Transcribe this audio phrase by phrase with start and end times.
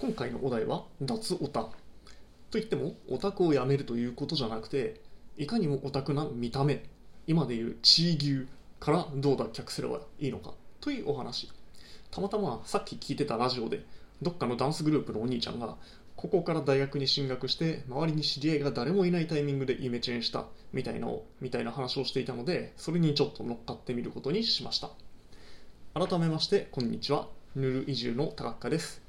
[0.00, 1.70] 今回のお題は脱オタ。
[2.52, 5.00] といってもオタクをやめるということじゃなくて
[5.36, 6.84] いかにもオタクな見た目。
[7.26, 8.46] 今でいう地位牛
[8.78, 10.54] からどう脱却すればいいのか。
[10.80, 11.50] というお話。
[12.12, 13.84] たまたまさっき聞いてたラジオで
[14.22, 15.74] どっかのダンスグループのお兄ちゃんが
[16.14, 21.08] ここから大学に進学して周りに知り合いが誰もいないタイミングでイメチェンしたみたいな
[21.40, 24.90] みたいな話をしていたのでそれにちょっと乗っかってみることにしました。
[25.92, 27.26] 改めましてこんにちは。
[27.56, 29.07] ヌル移住の高塚です。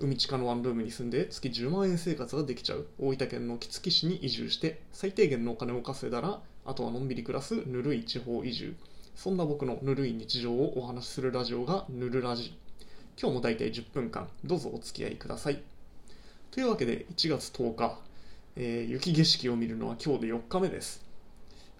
[0.00, 2.86] 海地下のワンルームに住んで月10万円生活ができちゃう。
[3.00, 8.76] 大分県の杵築市に移住して最低限のお金を稼いだらあとはのんびり暮らすぬるい地方移住。
[9.16, 12.56] そんな僕のぬるい日常をお話しするラジオがぬるラジ。
[13.20, 15.60] 今日も大体10分間どうぞお付き合いください。
[16.52, 17.98] というわけで1月10日、
[18.54, 21.04] えー、雪景色を見るのは今日で4日目です。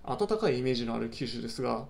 [0.04, 1.84] 暖かいイメージのある九州ですが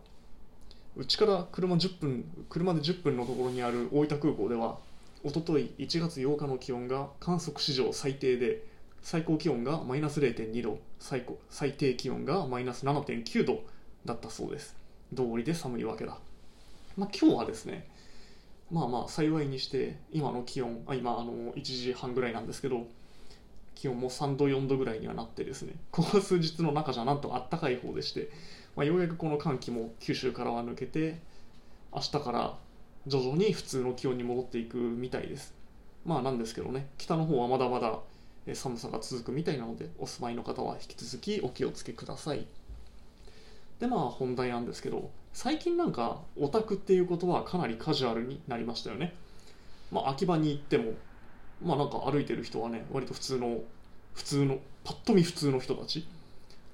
[0.95, 4.77] うちから車10分車で10分のところにある大分空港では
[5.25, 8.63] おととい1月8日の気温が観測史上最低で
[9.03, 13.63] 最高気温がマイナス0.2度最高最低気温がマイナス7.9度
[14.05, 14.77] だったそうです。
[15.13, 16.19] 道理で寒いわけだ、
[16.97, 17.89] まあ、今日はですね
[18.71, 22.87] まあまあ幸いにして今の気温あ今あの1時半ぐらいなんですけど
[23.75, 28.29] 気温も3度4度ぐらいにはなってですねここ数日の中じゃなんとあったかい方でして、
[28.77, 31.19] まあ、ようやくこの寒気も九州からは抜けて
[31.95, 32.55] 明日から
[33.09, 35.55] 徐々に普通の気温に戻っていくみたいです。
[36.05, 37.99] まあなんですけどね北の方はまだまだ
[38.55, 42.47] 寒さが続くみたいなのでお住まいの方は引き続きお気をつけください。
[43.81, 49.15] でまあ本題なんですけど最近なんかオタクっていうことはかなりカジュアルになりましたよね。
[49.91, 50.93] まあ秋葉に行っても
[51.63, 53.61] まあなんか歩いてる人はね割と普通の
[54.15, 56.07] 普通のパッと見普通の人たち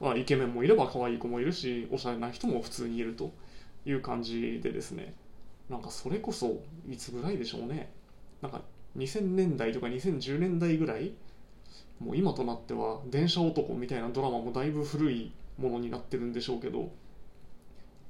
[0.01, 3.33] まあイケメンもいれば可愛い子もいるしおしゃれな人も普通にいると
[3.87, 5.15] いう感じでですね。
[5.69, 7.91] なんかそれこそいつぐらいでしょうね。
[8.43, 8.63] なんか
[8.97, 11.15] 2000年代とか2010年代ぐらい
[11.99, 16.93] もう今となっては電車男みたいなドラマもだいぶ古いものになってるんでしょうけど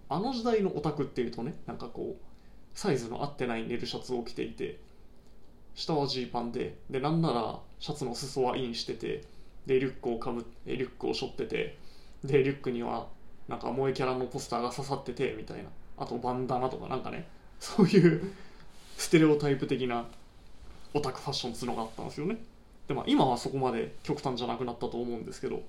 [0.09, 4.81] あの時代のオタクっていうとねなんかこうサイズの合ってないネルシャツを着ていて
[5.75, 9.23] 下はジーパンででなんならシャツの裾はインしてて
[9.67, 11.79] でリュックをかぶリュックを背負ってて
[12.25, 13.07] でリュックには
[13.49, 15.65] なんか萌えキャラのポスターが刺さっててみたいな。
[15.97, 17.29] あとバンダナとかなんかね。
[17.61, 18.33] そういう
[18.97, 20.07] ステレオタイプ的な
[20.93, 22.39] オタクファッションっていうのがあったんですよね。
[22.87, 25.63] で、まあ、今はそこまで極端じゃなくなったと思うんですけど。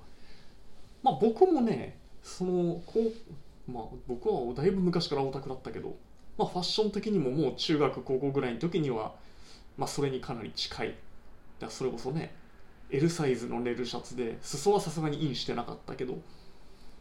[1.06, 5.96] まあ僕もねそのこうまあ僕はだいぶ昔からオタクだったけど、
[6.36, 9.14] まあ、ファッション的にももう中学高校ぐらいの時には、
[9.78, 10.96] まあ、それにかなり近い。
[11.60, 12.34] だそれこそね
[12.90, 16.18] L サイズのネルシャツで裾はさすがにインしてなかったけど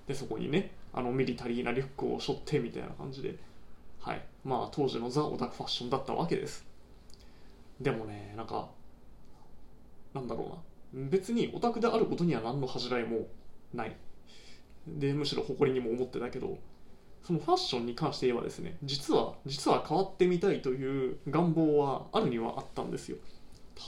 [0.07, 3.37] でそこにねあのミリタリーなリュックを背負ってみたいな感じで
[4.05, 4.23] はい。
[4.45, 6.67] まあ当時のザ・オタクファッションだったわけです。
[7.81, 8.69] でもねなんか
[10.13, 10.61] なんだろ
[10.95, 11.09] うな。
[11.09, 13.27] 別にオタクであることには何の恥じらいも
[13.73, 13.97] ない。
[14.87, 16.59] でむしろ誇りにも思ってたけど
[17.23, 23.17] そのファッションに関して言えばですね実は実は変わってみたいという願望はあるにはあったんですよ。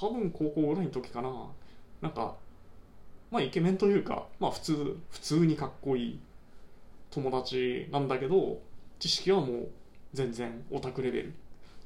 [0.01, 1.31] 多分高校ぐらいの時かな。
[2.01, 2.37] なんか
[3.31, 6.21] まあイケメンというかまあ普通普通にかっこいい
[7.11, 8.59] 友達なんだけど
[8.99, 9.69] 知識はもう
[10.13, 11.35] 全然オタクレベル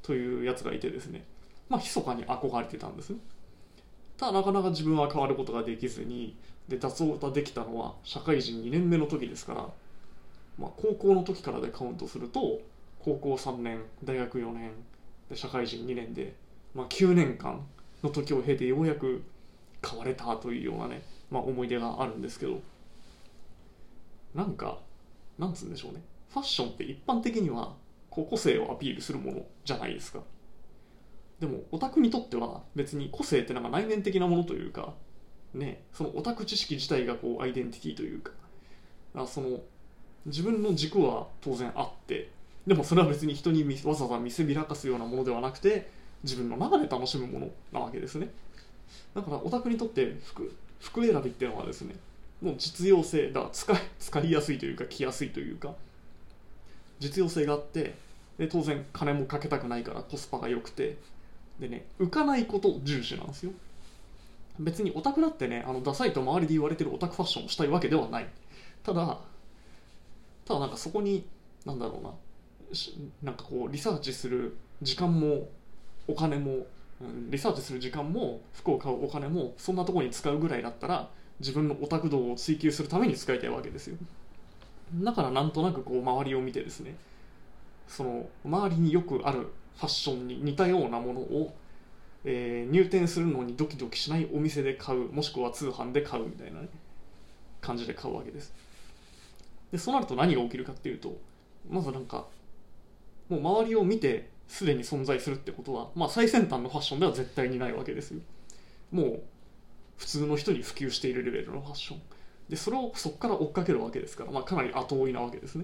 [0.01, 1.25] というやつがいてですね。
[1.69, 3.13] まあ密かに憧れてたんです。
[4.17, 6.37] ただなかなか自分は変わることができずに
[6.67, 9.69] で脱オタできたのは社会人2年目の時ですから、
[10.59, 12.61] まあ、高校の時からでカウントすると
[12.99, 14.71] 高校3年大学4年
[15.29, 16.35] で社会人2年で、
[16.75, 17.65] まあ、9年間
[18.03, 19.23] の時を経てようやく
[19.83, 22.61] 変われたというようなね、まあ、思い出があるんですけど。
[24.33, 24.79] なんか
[25.37, 26.01] なんつうんでしょうね。
[26.29, 27.73] ファッションって一般的には
[28.11, 30.19] こう個性をアピールするものじゃないですか。
[31.39, 34.93] でもオタクにとっては別に個性ってなんか内面的なものというか
[35.55, 38.31] ねそのオタク知識自体がこうアイデンティティというか
[39.15, 39.59] あその
[40.27, 42.29] 自分の軸は当然あって
[42.67, 45.89] でもそれは別に人にわざわざ見せびらかすようなものではなくて
[46.23, 48.29] 自分の中で楽しむものなわけですね。
[49.15, 51.95] だからオタクにとって服服選びっていうのはですね
[52.41, 55.73] もう実用性だ使い使いやすいというか着やすいというか
[57.01, 57.95] 実用性があって
[58.37, 60.97] で当然金もかけたくないからコスパが良くて。
[61.59, 63.51] でね浮かないこと重視なんですよ。
[64.59, 68.27] 別にオタクだってねあのダサいと周りで言われてるオタクファッションをしたいわけではない。
[68.83, 69.19] ただ
[70.43, 71.23] ただなんかそこに
[71.63, 72.09] なんだろうな
[73.21, 75.49] なんかこうリサーチする時間も
[76.07, 76.65] お金も
[77.29, 81.09] リサーチする時間も服を買うお金もそんなとこに使うぐらいだったら
[81.39, 83.97] 自分のオタク度を追求するために使いたいわけですよ。
[84.93, 86.95] だからなんとなくこう周りを見てですね
[87.87, 89.47] その周りによくある
[89.77, 91.55] ファッションに似たようなものを
[92.23, 96.67] えー入店するのにドキドキしないお店で買うもしくは通販で買うみたいなね
[97.61, 98.53] 感じで買うわけです。
[99.71, 101.17] でそうなると何が起きるかっていうと
[101.69, 102.25] まずなんか
[103.29, 108.19] もう周りを見てすでに存在するってことは、まあ、最先端のファッションでは絶対にないわけですよ。
[108.91, 109.21] もう
[109.97, 112.01] 普通の人に普及しているレベルのファッション。
[112.51, 115.63] でそれをそこから追っかけるわけですから、まあ、かなり後追いなわけですね。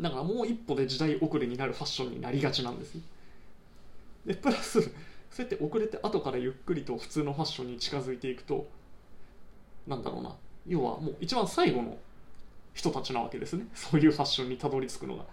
[0.00, 2.96] だからもう一歩で時代遅れになるファッションになりがちなんです
[4.24, 4.92] でプラスそう
[5.40, 8.66] やって遅れて後からゆっくりと普通のファッションに近づいていくと
[9.86, 10.34] なんだろうな。
[10.66, 11.98] 要はもう一番最後の
[12.72, 13.66] 人たちなわけですね。
[13.74, 15.24] そういうファッションにたどり着くのが。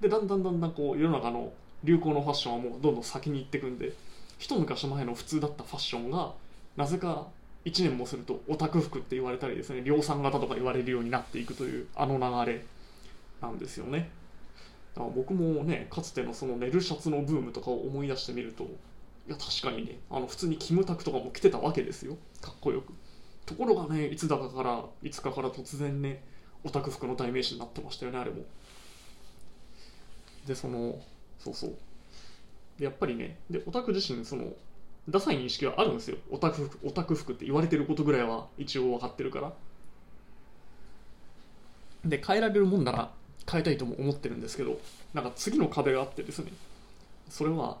[0.00, 1.52] でだんだんだんだんこう世の中の
[1.84, 3.92] 流行のファッションはもうどんどん先に行ってくんで
[4.38, 6.32] 一昔前の普通だったファッションが
[6.76, 7.28] なぜか
[7.68, 12.64] 1年もするとオタク服って言われたりですね量産型とか言われるようになっていくというあの流れ
[13.40, 14.10] なんですよね。
[14.94, 18.68] だから僕もねかつてのそのネルシャツのブームとかを思い出してみるとい
[19.28, 22.16] や確かにねあの普通にキムタクとかも着てたわけですよ。
[22.40, 22.92] かっこよく。
[23.46, 26.22] ところがねいつだかからいつかから突然ね
[26.64, 28.42] オタク服の代名詞になってましたよねあれも。
[30.46, 30.98] でその
[31.38, 31.76] そうそう。
[32.78, 34.52] やっぱりねでオタク自身その
[35.08, 36.18] ダサい認識はあるんですよ。
[36.30, 39.52] オタク服オタク服って言われてることぐらいは一応分かってるから。
[42.04, 43.10] で変えられるもんなら
[43.50, 44.80] 変えたいとも思ってるんですけど
[45.14, 46.52] なんか次の壁があってですね。
[47.28, 47.78] それは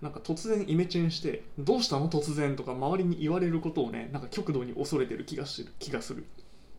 [0.00, 6.24] なんか突然イメチェンして「どうしたの突然」とか周りに言われることをねなんか極度に恐れてる気がする気がする。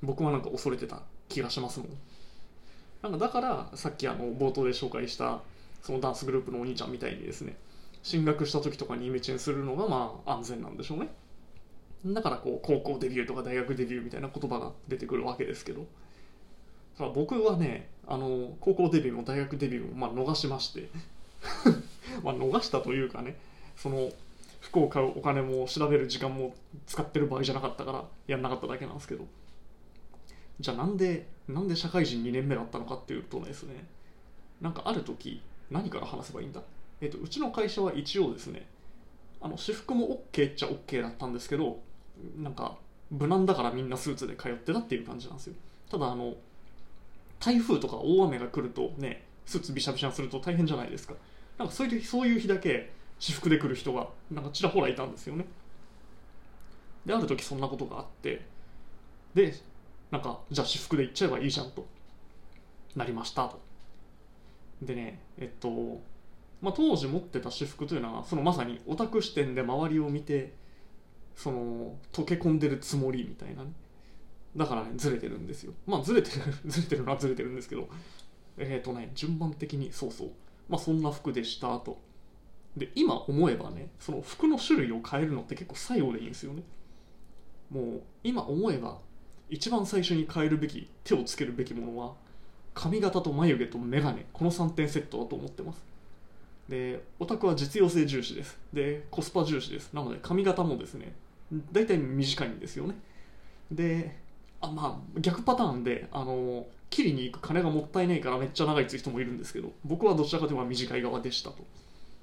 [0.02, 1.90] 僕はなんか恐れてた気がしますもん。
[3.02, 5.42] なんかだからさっきあの冒頭で紹介した
[5.82, 7.56] そのダンスグループのお兄ちゃんみたいにですね
[8.02, 11.10] 進学した時とかにイメチェンするのがまあ安全なんでしょうね。
[12.06, 15.86] だからこう高校デビューとか大学デビューみたいな言葉が出てくるわけですけど。
[16.98, 20.90] ただ僕はねあの高校デビューも大学デビューもまあ逃しまして。
[22.24, 23.38] まあ逃したというかね
[23.78, 24.12] その
[24.60, 26.54] 服を買うお金も調べる時間も
[26.86, 29.26] 使ってる場合じゃなかったからやんなかっただけなんですけど。
[30.60, 33.86] じゃあなんでなんで社会人2年目だったのかっていうとですね
[34.62, 35.42] なんかある時
[35.72, 36.62] 何から話せばいいんだ
[37.02, 38.68] えっと、うちの会社は一応ですね
[39.42, 41.80] あの私服も OK っちゃ OK だったんですけど
[42.38, 42.78] なんか
[43.10, 45.54] 無難だからみんなスーツで通ってたっていう感じなんですよ。
[45.90, 46.36] ただあの
[47.40, 51.16] 台風とか大雨が来るとねスーツびしゃびしゃすると大変じゃないですか。
[51.58, 55.46] なんかそういうそういう日だけ私服で来る人がなんかちらほらいたんですよね。
[57.06, 58.46] である時そんなことがあって
[59.34, 59.54] で
[60.12, 61.88] なんかじゃあ私服で行っちゃえばいいじゃんと
[62.96, 63.60] なりましたと。
[64.82, 66.02] でねえっと
[66.62, 70.54] まあ、当時持ってた私服というのはそのまさにオタク視点で周りを見て
[71.36, 73.72] その溶け込んでるつもりみたいなね。
[74.58, 75.74] だからねずれてるんですよ。
[75.88, 76.36] まあずれてる
[76.66, 77.88] ずれてるのはずれてるんですけど
[78.58, 80.32] えっ、ー、とね順番的にそうそう。
[80.68, 81.98] まあそんな服でしたと。
[82.76, 86.64] で今思えばねその服の種類を変えるのって結構最後でいいんですよね。
[87.70, 89.00] もう今思えば
[89.50, 92.16] 一番最初に変えるべき手をつけるべきものは
[92.74, 95.89] 髪型と眉毛と眼鏡この3点セットだと思ってます。
[96.70, 98.60] でオタクは実用性重視です。
[98.72, 99.92] でコスパ重視です。
[99.92, 101.14] なので髪型もですね
[101.72, 102.96] 大体短いんですよね。
[103.72, 104.16] で
[104.62, 111.58] あまあ逆パターンであの切りに行く金がもったいないからめっちゃ長いっていう人もいるんですけど僕はどちらかというと短い側でしたと。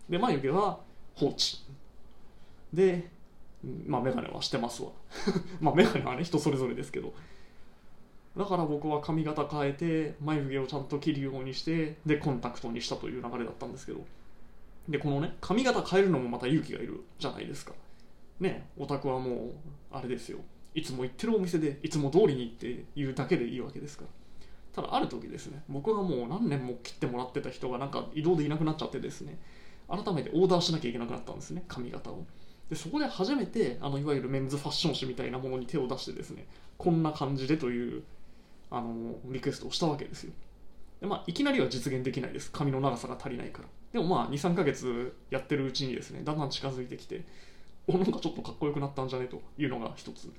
[0.09, 0.79] で眉毛は
[1.17, 1.59] 放置。
[2.73, 3.11] で
[3.85, 4.91] まあ眼鏡はしてますわ。
[5.61, 7.13] まあ眼鏡はね人それぞれですけど。
[8.37, 14.05] だから僕は髪型変えて眉毛をちゃんと切るようにしてでコンタクトにしたという流れだったんですけど。
[14.89, 17.73] でこのね髪型変えるのもまた勇気がいるじゃないですか。
[18.41, 19.51] ねオタクはもう
[19.91, 20.39] あれですよ。
[20.75, 24.11] いつも行ってるお店でいつも通りにって言うだけでいいわけですから。
[24.75, 29.39] ただある時ですね僕がもう何年も切ってもらってた人がなんか移動でいなくなっちゃってですね
[29.89, 32.27] 改めてオーダーしなきゃいけなくなったんですね髪型を。
[32.69, 38.03] でそこで初めてあのいわゆるメンズファッション誌みたいなものに手を出してですねこんな感じでという
[38.71, 40.33] あのリクエストをしたわけですよ。
[41.01, 42.51] で、まあ、いきなりは実現できないです。
[42.51, 43.69] 髪の長さが足りないから。
[43.93, 47.25] でもまあ23ヶ月やってるうちにですねだんだん近づいてきて
[47.87, 49.27] おなんかちょっとかっこよくなったんじゃね？
[49.27, 50.31] というのが一つ。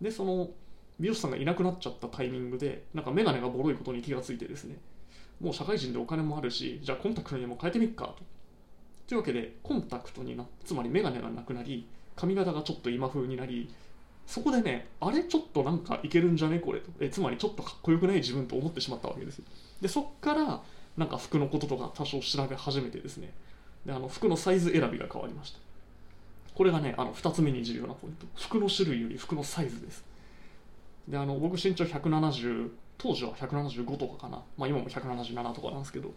[0.00, 0.48] でその
[0.98, 4.76] 美容師さんがいなくなっちゃったタイミングでなんか眼鏡がボロいことに気がついてですね。
[5.40, 8.24] もう社会人でお金もあるしじゃあコンタクトにも変えてみっかと。
[9.06, 11.86] というわけでコンタクトになつまり眼鏡がなくなり
[12.16, 13.72] 髪型がちょっと今風になり
[14.26, 16.90] そこでねあれちょっとなんかいけるんじゃねこれと。
[17.00, 19.40] えつまりちょっとかっこよくない自分と思ってしまったわけです
[19.80, 20.62] でそっから
[20.96, 23.32] なんか服のこととか多少調べ始めてですね。
[23.84, 25.58] であの服のサイズ選びが変わりました。
[26.54, 28.26] これがねあの2つ目に重要なポイント。
[28.34, 30.04] 服の種類より服のサイズです。
[31.06, 36.12] であの僕身長170当時は175とかかな、まあ、今も177とかなんですけど。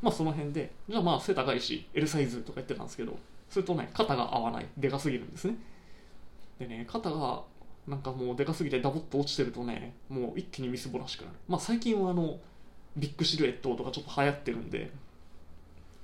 [0.00, 3.16] まあその辺でじゃあまあ背高いし L サイズとか言ってたんですけど。
[3.48, 4.66] それとね肩が合わない。
[4.78, 5.56] でかすぎるんですね。
[6.58, 7.42] でね肩が
[7.86, 11.36] なんかもうでかすぎてダボっと落ちてるとねもう一気にみすぼらしくなる。
[11.48, 12.38] まあ最近はあの
[12.96, 14.90] ビッグシルエットとかちょっと流行ってるんで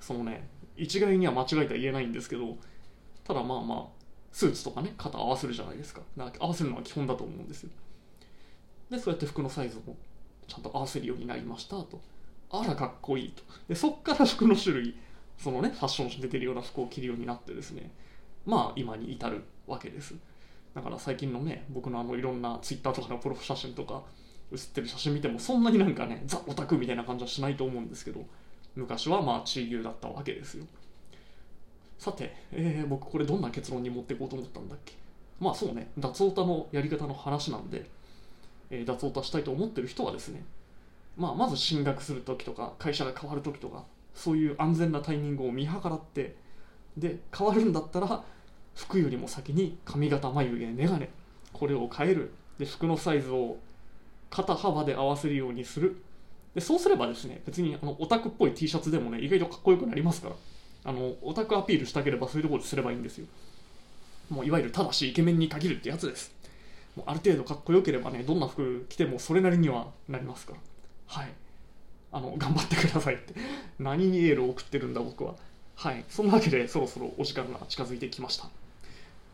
[0.00, 2.56] そのね一概には間違いとは言えないんですけど
[3.24, 3.84] ただまあまあ
[4.32, 6.00] スーツとかね肩合わせるじゃないですか。
[6.16, 7.70] か合わせるのは基本だと思うんですよ。
[8.90, 9.96] でそうやって服のサイズも
[10.46, 12.00] ちゃんと合わせるようになりましたと。
[12.50, 13.42] あらかっこいいと。
[13.68, 14.96] でそっから服の種類
[15.38, 17.90] そのねファッション誌出てるような服を着るようになってですね
[18.46, 20.14] まあ今に至るわけです。
[20.78, 24.00] だから最近のね僕のあのいろんなツイッターとかのプロフ写真とか
[24.52, 28.24] 写ってる写真見てもそんなになんかねザ・オタクみたいな感じはしないと思うんですけど
[28.76, 30.64] 昔はまあ地牛だったわけですよ。
[31.98, 34.94] さて、えー、僕これどんな結論に持っていこうと思ったんだっけ？
[35.40, 37.90] まあそうね脱オタのやり方の話なんで、
[38.70, 40.44] えー、脱オタしたいと思ってる人はですね
[41.16, 43.82] まあまず進学する時とか会社が変わる時とか
[44.14, 46.36] そういう安全なタイミングを見計らって
[46.96, 48.22] で変わるんだったら
[48.78, 51.08] 服よりも先に髪型眉毛眼鏡
[51.52, 52.30] これを変える。
[52.58, 53.56] で服のサイズを
[54.30, 56.00] 肩幅で合わせるようにする。
[56.54, 60.34] でそうすればですね別にあのオタクっぽい T シャツでもね意外とかっこよくなりますから。
[60.84, 63.26] あのオタクアピールしたければそういうところですればいいんですよ。
[64.30, 66.32] もういわゆるただしイケメンに限るってやつです。
[66.94, 70.58] もうある程度かっこよければねどんな服着てもそれなりにはなりますから。
[71.06, 71.32] はい。
[72.10, 73.34] あの頑張ってくださいって。
[73.80, 75.34] 何にエールを送ってるんだ僕は。
[75.74, 76.04] はい。
[76.08, 78.48] そんなわけでそろそろお時間が近づいてきました。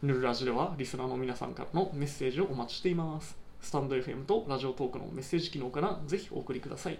[0.02, 3.36] ヌルラジではリスナーの皆さんからのメッセージをお待ちしています。
[3.60, 6.98] スタンド FM とラジオトークのメッセージ機能からぜひお送りください。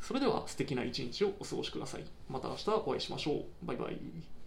[0.00, 2.04] それでは素敵な一日をお過ごしください。
[2.28, 3.44] また明日お会いしましょう。
[3.62, 4.41] バイバイ。